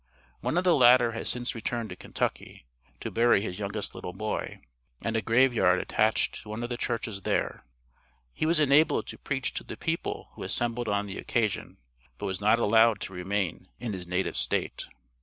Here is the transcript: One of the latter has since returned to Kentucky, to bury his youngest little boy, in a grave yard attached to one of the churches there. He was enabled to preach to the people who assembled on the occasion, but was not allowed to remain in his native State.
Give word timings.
One 0.39 0.57
of 0.57 0.63
the 0.63 0.73
latter 0.73 1.11
has 1.11 1.29
since 1.29 1.53
returned 1.53 1.91
to 1.91 1.95
Kentucky, 1.95 2.65
to 3.01 3.11
bury 3.11 3.39
his 3.43 3.59
youngest 3.59 3.93
little 3.93 4.13
boy, 4.13 4.61
in 4.99 5.15
a 5.15 5.21
grave 5.21 5.53
yard 5.53 5.79
attached 5.79 6.41
to 6.41 6.49
one 6.49 6.63
of 6.63 6.69
the 6.71 6.75
churches 6.75 7.21
there. 7.21 7.65
He 8.33 8.47
was 8.47 8.59
enabled 8.59 9.05
to 9.09 9.19
preach 9.19 9.53
to 9.53 9.63
the 9.63 9.77
people 9.77 10.29
who 10.33 10.41
assembled 10.41 10.87
on 10.87 11.05
the 11.05 11.19
occasion, 11.19 11.77
but 12.17 12.25
was 12.25 12.41
not 12.41 12.57
allowed 12.57 12.99
to 13.01 13.13
remain 13.13 13.67
in 13.79 13.93
his 13.93 14.07
native 14.07 14.35
State. 14.37 14.87